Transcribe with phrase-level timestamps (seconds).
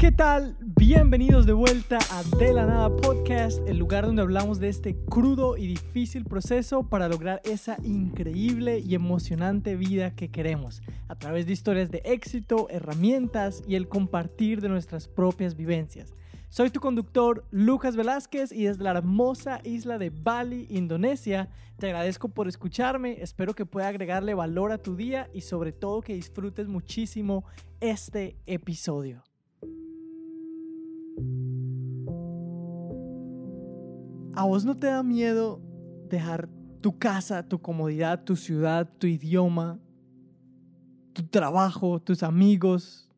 [0.00, 0.56] ¿Qué tal?
[0.62, 5.58] Bienvenidos de vuelta a De la Nada Podcast, el lugar donde hablamos de este crudo
[5.58, 11.52] y difícil proceso para lograr esa increíble y emocionante vida que queremos, a través de
[11.52, 16.14] historias de éxito, herramientas y el compartir de nuestras propias vivencias.
[16.48, 22.30] Soy tu conductor Lucas Velázquez y desde la hermosa isla de Bali, Indonesia, te agradezco
[22.30, 26.68] por escucharme, espero que pueda agregarle valor a tu día y sobre todo que disfrutes
[26.68, 27.44] muchísimo
[27.80, 29.22] este episodio.
[34.40, 35.60] ¿A vos no te da miedo
[36.08, 36.48] dejar
[36.80, 39.78] tu casa, tu comodidad, tu ciudad, tu idioma,
[41.12, 43.10] tu trabajo, tus amigos?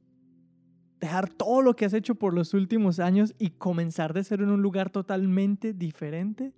[0.98, 4.48] Dejar todo lo que has hecho por los últimos años y comenzar de ser en
[4.48, 6.52] un lugar totalmente diferente?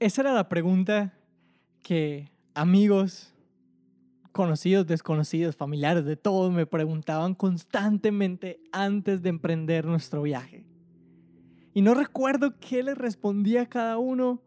[0.00, 1.14] Esa era la pregunta
[1.84, 3.32] que amigos,
[4.32, 10.65] conocidos, desconocidos, familiares, de todos me preguntaban constantemente antes de emprender nuestro viaje.
[11.76, 14.40] Y no recuerdo qué le respondí a cada uno,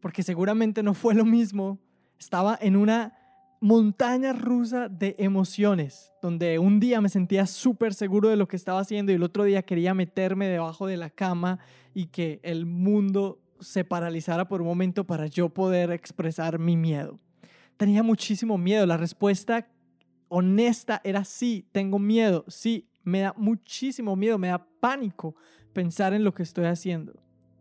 [0.00, 1.78] porque seguramente no fue lo mismo.
[2.18, 3.16] Estaba en una
[3.60, 8.80] montaña rusa de emociones, donde un día me sentía súper seguro de lo que estaba
[8.80, 11.60] haciendo y el otro día quería meterme debajo de la cama
[11.94, 17.20] y que el mundo se paralizara por un momento para yo poder expresar mi miedo.
[17.76, 18.84] Tenía muchísimo miedo.
[18.84, 19.68] La respuesta
[20.26, 25.36] honesta era sí, tengo miedo, sí, me da muchísimo miedo, me da pánico
[25.78, 27.12] pensar en lo que estoy haciendo.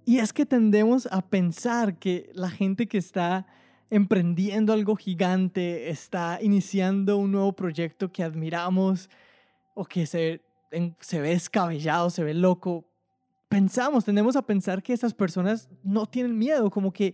[0.04, 3.46] Y es que tendemos a pensar que la gente que está
[3.92, 9.08] emprendiendo algo gigante, está iniciando un nuevo proyecto que admiramos
[9.76, 10.42] o que se,
[11.00, 12.86] se ve descabellado, se ve loco,
[13.50, 17.14] pensamos, tendemos a pensar que esas personas no tienen miedo, como que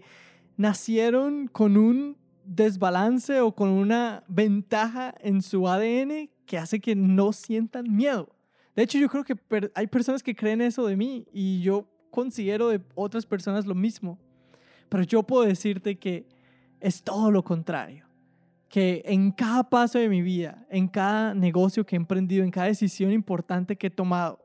[0.56, 7.34] nacieron con un desbalance o con una ventaja en su ADN que hace que no
[7.34, 8.33] sientan miedo.
[8.76, 9.36] De hecho, yo creo que
[9.76, 14.20] hay personas que creen eso de mí y yo considero de otras personas lo mismo.
[14.90, 16.28] Pero yo puedo decirte que
[16.80, 18.06] es todo lo contrario.
[18.70, 22.68] Que en cada paso de mi vida, en cada negocio que he emprendido, en cada
[22.68, 24.40] decisión importante que he tomado,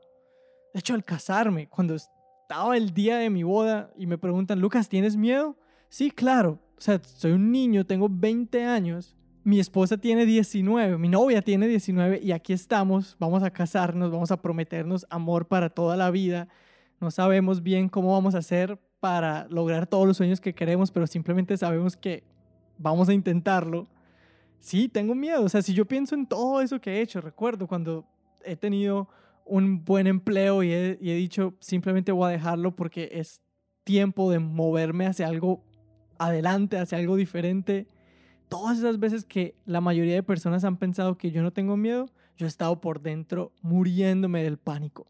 [0.73, 4.87] de hecho al casarme, cuando estaba el día de mi boda y me preguntan, Lucas,
[4.89, 5.57] ¿tienes miedo?
[5.89, 6.59] Sí, claro.
[6.77, 11.67] O sea, soy un niño, tengo 20 años mi esposa tiene 19, mi novia tiene
[11.67, 16.47] 19 y aquí estamos, vamos a casarnos, vamos a prometernos amor para toda la vida.
[16.99, 21.07] No sabemos bien cómo vamos a hacer para lograr todos los sueños que queremos, pero
[21.07, 22.23] simplemente sabemos que
[22.77, 23.87] vamos a intentarlo.
[24.59, 27.65] Sí, tengo miedo, o sea, si yo pienso en todo eso que he hecho, recuerdo
[27.67, 28.05] cuando
[28.43, 29.07] he tenido
[29.45, 33.41] un buen empleo y he, y he dicho simplemente voy a dejarlo porque es
[33.85, 35.63] tiempo de moverme hacia algo
[36.17, 37.87] adelante, hacia algo diferente
[38.49, 42.09] todas esas veces que la mayoría de personas han pensado que yo no tengo miedo,
[42.37, 45.07] yo he estado por dentro muriéndome del pánico.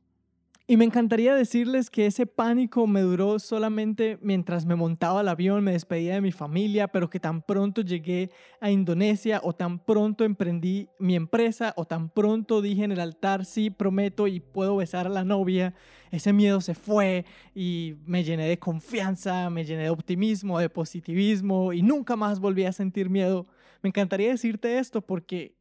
[0.72, 5.64] Y me encantaría decirles que ese pánico me duró solamente mientras me montaba al avión,
[5.64, 8.30] me despedía de mi familia, pero que tan pronto llegué
[8.62, 13.46] a Indonesia o tan pronto emprendí mi empresa o tan pronto dije en el altar,
[13.46, 15.74] sí, prometo y puedo besar a la novia,
[16.12, 17.26] ese miedo se fue
[17.56, 22.66] y me llené de confianza, me llené de optimismo, de positivismo y nunca más volví
[22.66, 23.48] a sentir miedo.
[23.82, 25.56] Me encantaría decirte esto porque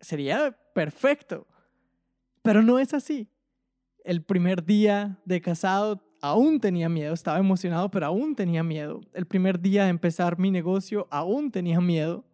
[0.00, 1.46] sería perfecto,
[2.42, 3.28] pero no es así
[4.04, 9.00] el primer día de casado aún tenía miedo, estaba emocionado, pero aún tenía miedo.
[9.12, 12.24] El primer día de empezar mi negocio aún tenía miedo.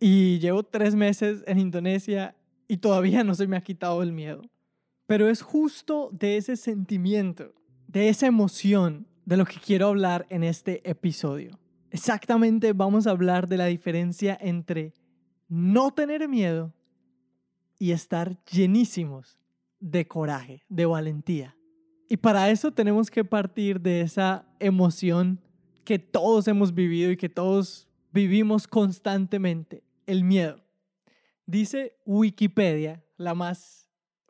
[0.00, 2.36] Y llevo tres meses en Indonesia
[2.68, 4.42] y todavía no se me ha quitado el miedo.
[5.06, 7.52] Pero es justo de ese sentimiento,
[7.88, 11.58] de esa emoción, de lo que quiero hablar en este episodio.
[11.90, 14.94] Exactamente vamos a hablar de la diferencia entre
[15.48, 16.72] no tener miedo
[17.78, 19.38] y estar llenísimos
[19.80, 21.56] de coraje, de valentía.
[22.08, 25.40] Y para eso tenemos que partir de esa emoción
[25.84, 30.64] que todos hemos vivido y que todos vivimos constantemente, el miedo.
[31.46, 33.88] Dice Wikipedia, la más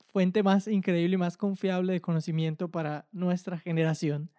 [0.08, 4.30] fuente más increíble y más confiable de conocimiento para nuestra generación,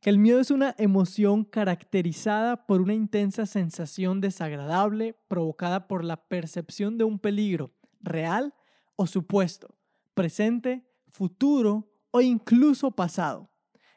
[0.00, 6.16] que el miedo es una emoción caracterizada por una intensa sensación desagradable provocada por la
[6.16, 8.54] percepción de un peligro real
[8.94, 9.75] o supuesto,
[10.16, 13.52] presente, futuro o incluso pasado.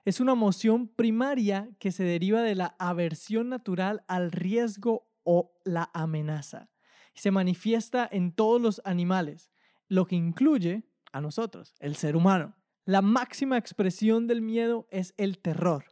[0.06, 5.90] Es una emoción primaria que se deriva de la aversión natural al riesgo o la
[5.94, 6.70] amenaza.
[7.16, 9.52] Se manifiesta en todos los animales,
[9.88, 12.56] lo que incluye a nosotros, el ser humano.
[12.86, 15.86] La máxima expresión del miedo es el terror.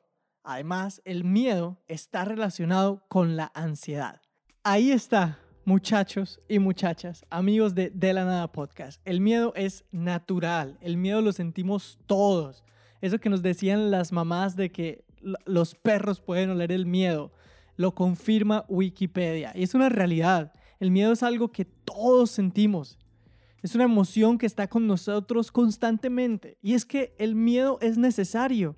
[0.44, 4.22] Además, el miedo está relacionado con la ansiedad.
[4.64, 9.02] Ahí está muchachos y muchachas, amigos de De la Nada Podcast.
[9.04, 12.64] El miedo es natural, el miedo lo sentimos todos.
[13.02, 15.04] Eso que nos decían las mamás de que
[15.46, 17.34] los perros pueden oler el miedo,
[17.76, 19.52] lo confirma Wikipedia.
[19.56, 20.54] Y es una realidad.
[20.80, 22.98] El miedo es algo que todos sentimos.
[23.62, 26.58] Es una emoción que está con nosotros constantemente.
[26.62, 28.78] Y es que el miedo es necesario.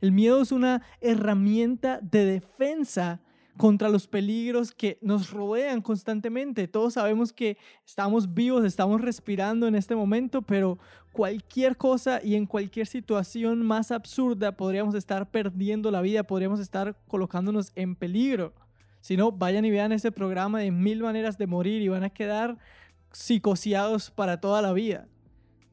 [0.00, 3.20] El miedo es una herramienta de defensa
[3.56, 6.66] contra los peligros que nos rodean constantemente.
[6.66, 7.56] Todos sabemos que
[7.86, 10.78] estamos vivos, estamos respirando en este momento, pero
[11.12, 16.96] cualquier cosa y en cualquier situación más absurda podríamos estar perdiendo la vida, podríamos estar
[17.06, 18.52] colocándonos en peligro.
[19.00, 22.10] Si no, vayan y vean ese programa de mil maneras de morir y van a
[22.10, 22.58] quedar
[23.12, 25.06] psicoseados para toda la vida.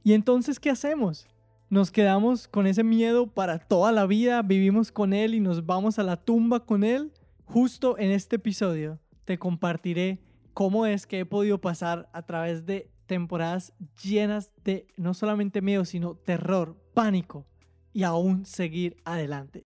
[0.04, 1.28] ¿Y entonces qué hacemos?
[1.70, 5.98] Nos quedamos con ese miedo para toda la vida, vivimos con él y nos vamos
[5.98, 7.12] a la tumba con él.
[7.52, 10.22] Justo en este episodio te compartiré
[10.54, 15.84] cómo es que he podido pasar a través de temporadas llenas de no solamente miedo,
[15.84, 17.46] sino terror, pánico
[17.92, 19.66] y aún seguir adelante.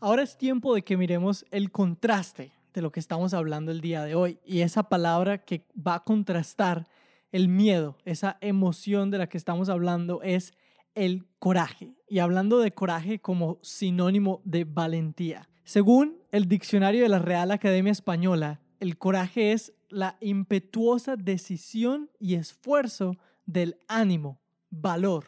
[0.00, 4.04] Ahora es tiempo de que miremos el contraste de lo que estamos hablando el día
[4.04, 6.86] de hoy y esa palabra que va a contrastar
[7.32, 10.52] el miedo, esa emoción de la que estamos hablando es
[10.98, 11.94] el coraje.
[12.08, 15.48] Y hablando de coraje como sinónimo de valentía.
[15.64, 22.34] Según el diccionario de la Real Academia Española, el coraje es la impetuosa decisión y
[22.34, 23.16] esfuerzo
[23.46, 24.40] del ánimo,
[24.70, 25.26] valor.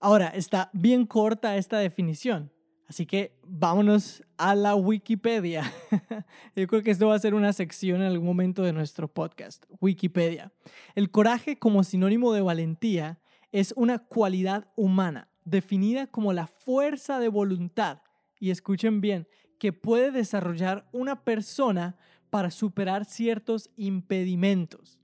[0.00, 2.50] Ahora, está bien corta esta definición,
[2.92, 5.62] Así que vámonos a la Wikipedia.
[6.54, 9.64] Yo creo que esto va a ser una sección en algún momento de nuestro podcast,
[9.80, 10.52] Wikipedia.
[10.94, 13.18] El coraje como sinónimo de valentía
[13.52, 18.02] es una cualidad humana definida como la fuerza de voluntad,
[18.40, 19.28] y escuchen bien,
[19.58, 21.96] que puede desarrollar una persona
[22.30, 24.98] para superar ciertos impedimentos.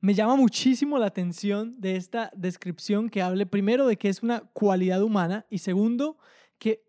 [0.00, 4.40] Me llama muchísimo la atención de esta descripción que hable primero de que es una
[4.40, 6.18] cualidad humana y segundo,
[6.58, 6.84] que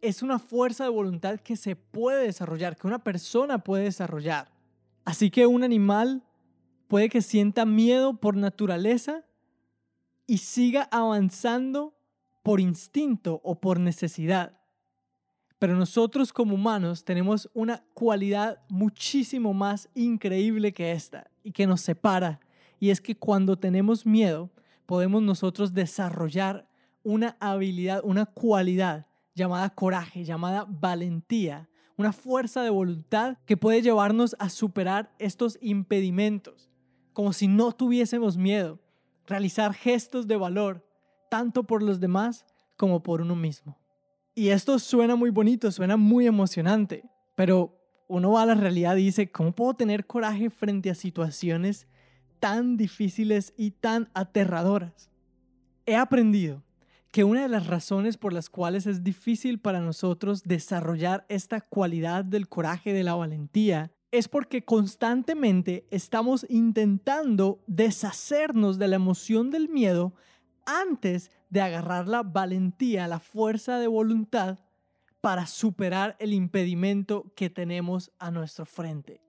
[0.00, 4.50] es una fuerza de voluntad que se puede desarrollar, que una persona puede desarrollar.
[5.04, 6.22] Así que un animal
[6.88, 9.26] puede que sienta miedo por naturaleza
[10.26, 11.94] y siga avanzando
[12.42, 14.60] por instinto o por necesidad.
[15.58, 21.80] Pero nosotros como humanos tenemos una cualidad muchísimo más increíble que esta y que nos
[21.80, 22.40] separa.
[22.78, 24.50] Y es que cuando tenemos miedo
[24.84, 26.68] podemos nosotros desarrollar
[27.02, 34.36] una habilidad, una cualidad llamada coraje, llamada valentía, una fuerza de voluntad que puede llevarnos
[34.38, 36.70] a superar estos impedimentos,
[37.12, 38.78] como si no tuviésemos miedo,
[39.26, 40.86] realizar gestos de valor,
[41.30, 42.44] tanto por los demás
[42.76, 43.78] como por uno mismo.
[44.34, 47.76] Y esto suena muy bonito, suena muy emocionante, pero
[48.08, 51.86] uno va a la realidad y dice, ¿cómo puedo tener coraje frente a situaciones
[52.38, 55.10] tan difíciles y tan aterradoras?
[55.86, 56.62] He aprendido
[57.10, 62.24] que una de las razones por las cuales es difícil para nosotros desarrollar esta cualidad
[62.24, 69.68] del coraje, de la valentía, es porque constantemente estamos intentando deshacernos de la emoción del
[69.68, 70.14] miedo
[70.64, 74.58] antes de agarrar la valentía, la fuerza de voluntad
[75.20, 79.20] para superar el impedimento que tenemos a nuestro frente.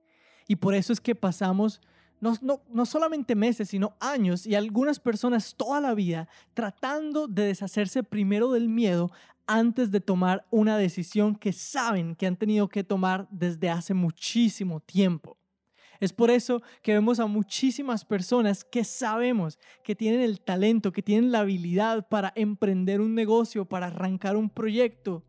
[0.48, 1.82] Y por eso es que pasamos
[2.20, 8.04] no, no, solamente meses, sino años y algunas personas toda la vida tratando de deshacerse
[8.04, 9.12] primero del miedo
[9.46, 14.80] antes de tomar una decisión que saben que han tenido que tomar desde hace muchísimo
[14.80, 15.38] tiempo.
[16.00, 21.02] Es por eso que vemos a muchísimas personas que sabemos que tienen el talento, que
[21.02, 25.24] tienen la habilidad para emprender un negocio, para arrancar un proyecto,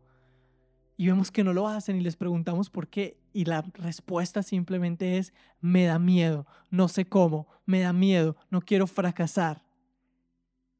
[0.99, 3.18] y vemos que no lo hacen y les preguntamos por qué.
[3.33, 8.61] Y la respuesta simplemente es, me da miedo, no sé cómo, me da miedo, no
[8.61, 9.63] quiero fracasar.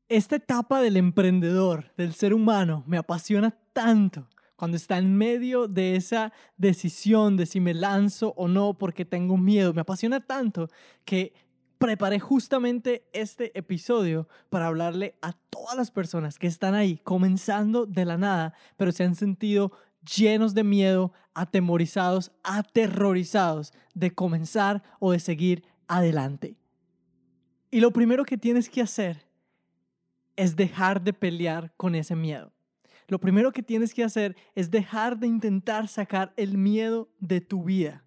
[0.08, 5.96] Esta etapa del emprendedor, del ser humano, me apasiona tanto cuando está en medio de
[5.96, 9.74] esa decisión de si me lanzo o no porque tengo miedo.
[9.74, 10.68] Me apasiona tanto
[11.06, 11.34] que
[11.78, 18.04] preparé justamente este episodio para hablarle a todas las personas que están ahí comenzando de
[18.04, 25.20] la nada, pero se han sentido llenos de miedo, atemorizados, aterrorizados de comenzar o de
[25.20, 26.58] seguir adelante.
[27.72, 29.26] Y lo primero que tienes que hacer
[30.36, 32.52] es dejar de pelear con ese miedo.
[33.08, 37.64] Lo primero que tienes que hacer es dejar de intentar sacar el miedo de tu
[37.64, 38.04] vida.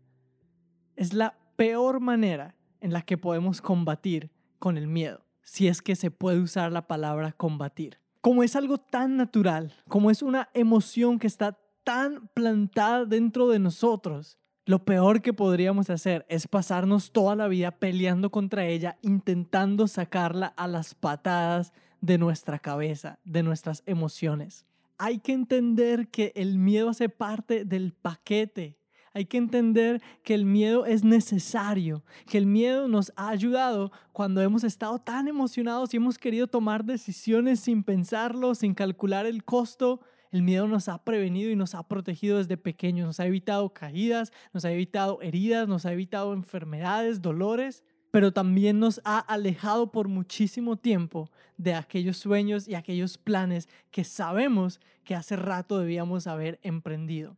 [0.97, 5.97] Es la peor manera en la que podemos combatir con el miedo, si es que
[5.97, 7.99] se puede usar la palabra combatir.
[8.21, 13.59] Como es algo tan natural, como es una emoción que está tan plantada dentro de
[13.59, 19.89] nosotros, Lo peor que podríamos hacer es pasarnos toda la vida peleando contra ella, intentando
[19.89, 24.65] sacarla a las patadas de nuestra cabeza, de nuestras emociones.
[24.99, 28.79] Hay que entender que el miedo hace parte del paquete.
[29.15, 34.41] Hay que entender que el miedo es necesario, que el miedo nos ha ayudado cuando
[34.43, 40.01] hemos estado tan emocionados y hemos querido tomar decisiones sin pensarlo, sin calcular el costo,
[40.33, 44.33] el miedo nos ha prevenido y nos ha protegido desde pequeños, nos ha evitado caídas,
[44.55, 50.09] nos ha evitado heridas, nos ha evitado enfermedades, dolores, pero también nos ha alejado por
[50.09, 56.59] muchísimo tiempo de aquellos sueños y aquellos planes que sabemos que hace rato debíamos haber
[56.63, 57.37] emprendido.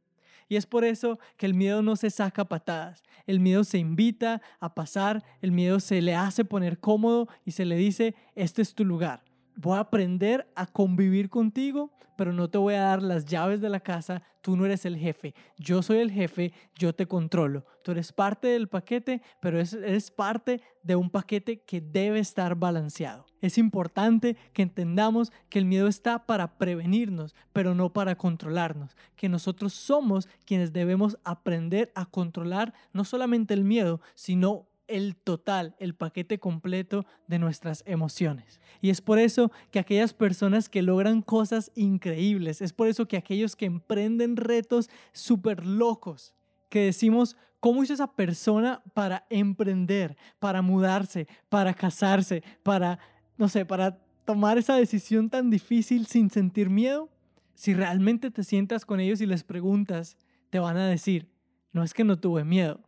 [0.48, 3.02] Y es por eso que el miedo no se saca patadas.
[3.26, 7.64] El miedo se invita a pasar, el miedo se le hace poner cómodo y se
[7.64, 9.24] le dice, este es tu lugar
[9.56, 13.68] voy a aprender a convivir contigo, pero no te voy a dar las llaves de
[13.68, 17.64] la casa, tú no eres el jefe, yo soy el jefe, yo te controlo.
[17.82, 23.26] Tú eres parte del paquete, pero eres parte de un paquete que debe estar balanceado.
[23.40, 29.28] Es importante que entendamos que el miedo está para prevenirnos, pero no para controlarnos, que
[29.28, 35.94] nosotros somos quienes debemos aprender a controlar no solamente el miedo, sino el total, el
[35.94, 38.60] paquete completo de nuestras emociones.
[38.80, 43.16] Y es por eso que aquellas personas que logran cosas increíbles, es por eso que
[43.16, 46.34] aquellos que emprenden retos súper locos,
[46.68, 52.98] que decimos, ¿cómo hizo esa persona para emprender, para mudarse, para casarse, para,
[53.38, 57.10] no sé, para tomar esa decisión tan difícil sin sentir miedo?
[57.54, 60.16] Si realmente te sientas con ellos y les preguntas,
[60.50, 61.28] te van a decir,
[61.72, 62.80] no es que no tuve miedo,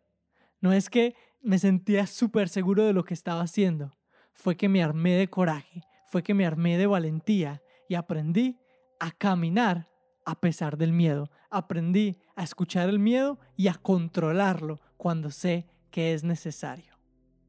[0.61, 1.15] no es que
[1.47, 3.97] me sentía súper seguro de lo que estaba haciendo.
[4.33, 8.59] Fue que me armé de coraje, fue que me armé de valentía y aprendí
[8.99, 9.89] a caminar
[10.25, 11.31] a pesar del miedo.
[11.49, 16.97] Aprendí a escuchar el miedo y a controlarlo cuando sé que es necesario.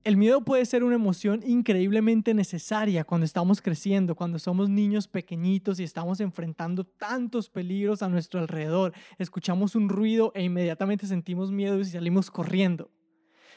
[0.04, 5.80] El miedo puede ser una emoción increíblemente necesaria cuando estamos creciendo, cuando somos niños pequeñitos
[5.80, 8.94] y estamos enfrentando tantos peligros a nuestro alrededor.
[9.18, 12.92] Escuchamos un ruido e inmediatamente sentimos miedo y salimos corriendo.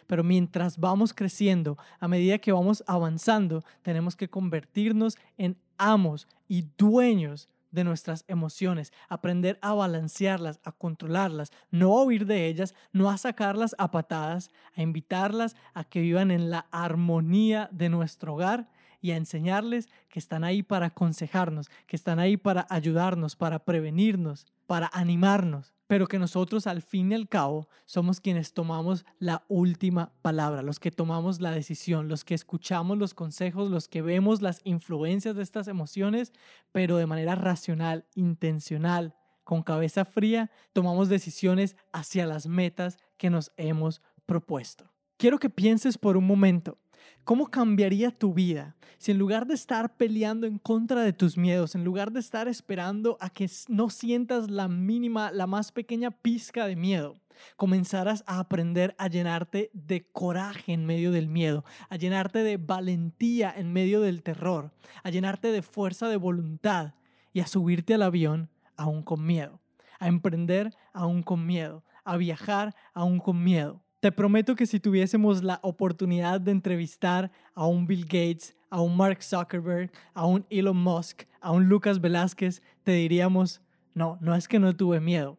[0.07, 6.67] Pero mientras vamos creciendo, a medida que vamos avanzando, tenemos que convertirnos en amos y
[6.77, 13.11] dueños de nuestras emociones, aprender a balancearlas, a controlarlas, no a huir de ellas, no
[13.11, 18.69] a sacarlas a patadas, a invitarlas a que vivan en la armonía de nuestro hogar
[19.01, 24.47] y a enseñarles que están ahí para aconsejarnos, que están ahí para ayudarnos, para prevenirnos,
[24.67, 30.13] para animarnos pero que nosotros al fin y al cabo somos quienes tomamos la última
[30.23, 34.61] palabra, los que tomamos la decisión, los que escuchamos los consejos, los que vemos las
[34.63, 36.33] influencias de estas emociones,
[36.71, 43.51] pero de manera racional, intencional, con cabeza fría, tomamos decisiones hacia las metas que nos
[43.57, 44.93] hemos propuesto.
[45.17, 46.79] Quiero que pienses por un momento
[47.25, 51.75] ¿Cómo cambiaría tu vida si en lugar de estar peleando en contra de tus miedos,
[51.75, 56.67] en lugar de estar esperando a que no sientas la mínima, la más pequeña pizca
[56.67, 57.15] de miedo,
[57.57, 63.53] comenzaras a aprender a llenarte de coraje en medio del miedo, a llenarte de valentía
[63.57, 66.93] en medio del terror, a llenarte de fuerza de voluntad
[67.33, 69.61] y a subirte al avión aún con miedo,
[69.99, 73.83] a emprender aún con miedo, a viajar aún con miedo?
[74.01, 78.97] Te prometo que si tuviésemos la oportunidad de entrevistar a un Bill Gates, a un
[78.97, 83.61] Mark Zuckerberg, a un Elon Musk, a un Lucas Velázquez, te diríamos,
[83.93, 85.39] no, no es que no tuve miedo,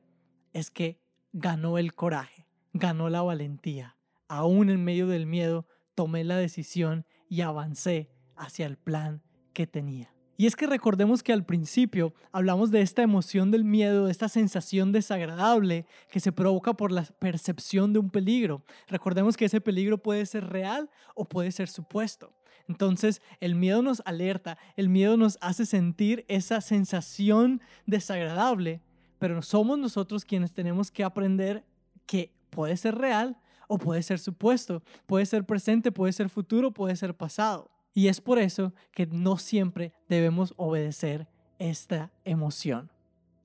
[0.53, 1.01] es que
[1.33, 3.97] ganó el coraje, ganó la valentía.
[4.27, 5.65] Aún en medio del miedo,
[5.95, 10.13] tomé la decisión y avancé hacia el plan que tenía.
[10.41, 14.27] Y es que recordemos que al principio hablamos de esta emoción del miedo, de esta
[14.27, 18.65] sensación desagradable que se provoca por la percepción de un peligro.
[18.87, 22.33] Recordemos que ese peligro puede ser real o puede ser supuesto.
[22.67, 28.81] Entonces el miedo nos alerta, el miedo nos hace sentir esa sensación desagradable,
[29.19, 31.63] pero somos nosotros quienes tenemos que aprender
[32.07, 36.95] que puede ser real o puede ser supuesto, puede ser presente, puede ser futuro, puede
[36.95, 37.70] ser pasado.
[37.93, 41.27] Y es por eso que no siempre debemos obedecer
[41.59, 42.91] esta emoción.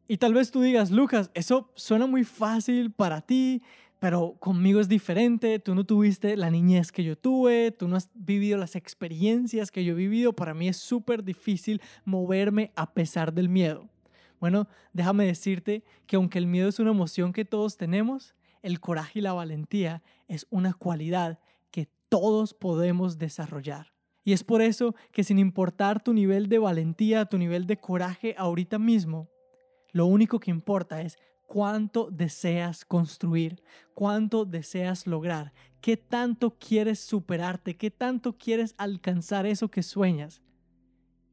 [0.09, 3.63] Y tal vez tú digas, Lucas, eso suena muy fácil para ti,
[3.99, 8.11] pero conmigo es diferente, tú no tuviste la niñez que yo tuve, tú no has
[8.15, 13.33] vivido las experiencias que yo he vivido, para mí es súper difícil moverme a pesar
[13.33, 13.89] del miedo.
[14.39, 19.19] Bueno, déjame decirte que aunque el miedo es una emoción que todos tenemos, el coraje
[19.19, 23.96] y la valentía es una cualidad que todos podemos desarrollar.
[24.27, 28.35] Y es por eso que sin importar tu nivel de valentía, tu nivel de coraje
[28.37, 29.31] ahorita mismo,
[29.93, 31.17] lo único que importa es
[31.47, 33.63] cuánto deseas construir,
[33.95, 40.43] cuánto deseas lograr, qué tanto quieres superarte, qué tanto quieres alcanzar eso que sueñas.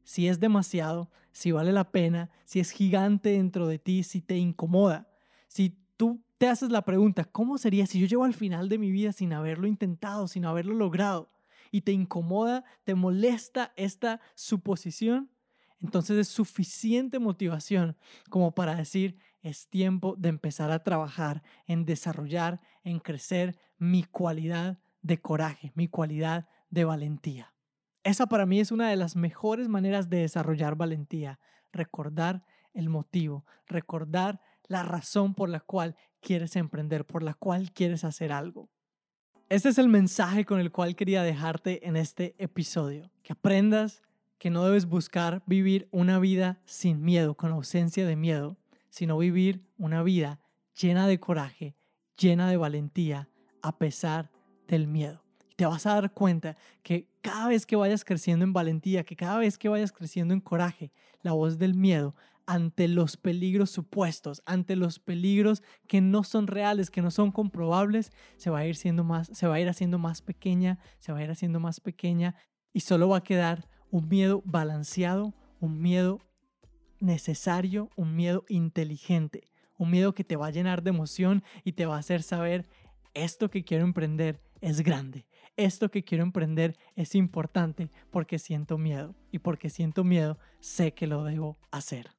[0.04, 4.36] Si es demasiado, si vale la pena, si es gigante dentro de ti, si te
[4.36, 5.08] incomoda,
[5.48, 8.92] si tú te haces la pregunta, ¿cómo sería si yo llego al final de mi
[8.92, 11.33] vida sin haberlo intentado, sin haberlo logrado?
[11.74, 15.28] Y te incomoda, te molesta esta suposición,
[15.80, 17.96] entonces es suficiente motivación
[18.30, 24.78] como para decir, es tiempo de empezar a trabajar en desarrollar, en crecer mi cualidad
[25.02, 27.52] de coraje, mi cualidad de valentía.
[28.04, 31.40] Esa para mí es una de las mejores maneras de desarrollar valentía,
[31.72, 38.04] recordar el motivo, recordar la razón por la cual quieres emprender, por la cual quieres
[38.04, 38.70] hacer algo.
[39.50, 44.02] Este es el mensaje con el cual quería dejarte en este episodio, que aprendas
[44.38, 48.56] que no debes buscar vivir una vida sin miedo, con ausencia de miedo,
[48.88, 50.40] sino vivir una vida
[50.80, 51.76] llena de coraje,
[52.16, 53.28] llena de valentía,
[53.60, 54.30] a pesar
[54.66, 55.22] del miedo.
[55.56, 59.38] Te vas a dar cuenta que cada vez que vayas creciendo en valentía, que cada
[59.38, 62.14] vez que vayas creciendo en coraje, la voz del miedo
[62.46, 68.12] ante los peligros supuestos, ante los peligros que no son reales, que no son comprobables,
[68.36, 71.18] se va a ir siendo más, se va a ir haciendo más pequeña, se va
[71.18, 72.34] a ir haciendo más pequeña
[72.72, 76.18] y solo va a quedar un miedo balanceado, un miedo
[77.00, 79.48] necesario, un miedo inteligente,
[79.78, 82.66] un miedo que te va a llenar de emoción y te va a hacer saber
[83.14, 89.14] esto que quiero emprender es grande, esto que quiero emprender es importante porque siento miedo
[89.30, 92.13] y porque siento miedo sé que lo debo hacer.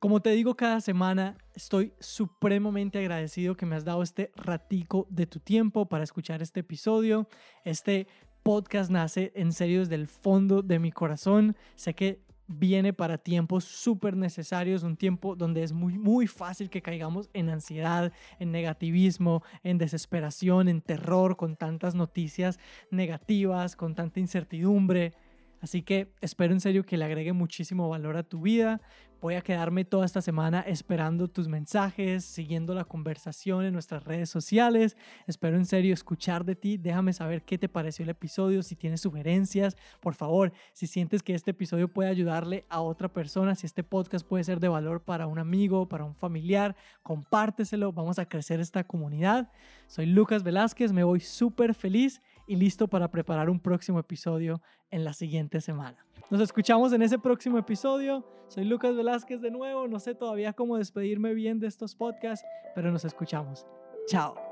[0.00, 5.26] Como te digo cada semana, estoy supremamente agradecido que me has dado este ratico de
[5.26, 7.28] tu tiempo para escuchar este episodio.
[7.66, 8.06] Este
[8.42, 11.54] podcast nace en serio desde el fondo de mi corazón.
[11.76, 16.80] Sé que viene para tiempos súper necesarios, un tiempo donde es muy, muy fácil que
[16.80, 22.58] caigamos en ansiedad, en negativismo, en desesperación, en terror, con tantas noticias
[22.90, 25.12] negativas, con tanta incertidumbre.
[25.60, 28.80] Así que espero en serio que le agregue muchísimo valor a tu vida.
[29.20, 34.30] Voy a quedarme toda esta semana esperando tus mensajes, siguiendo la conversación en nuestras redes
[34.30, 34.96] sociales.
[35.26, 36.78] Espero en serio escuchar de ti.
[36.78, 41.34] Déjame saber qué te pareció el episodio, si tienes sugerencias, por favor, si sientes que
[41.34, 45.26] este episodio puede ayudarle a otra persona, si este podcast puede ser de valor para
[45.26, 47.92] un amigo, para un familiar, compárteselo.
[47.92, 49.50] Vamos a crecer esta comunidad.
[49.86, 54.60] Soy Lucas Velázquez, me voy súper feliz y listo para preparar un próximo episodio
[54.90, 56.04] en la siguiente semana.
[56.30, 58.26] Nos escuchamos en ese próximo episodio.
[58.48, 59.86] Soy Lucas Velázquez de nuevo.
[59.86, 63.68] No sé todavía cómo despedirme bien de estos podcasts, pero nos escuchamos.
[64.08, 64.49] Chao.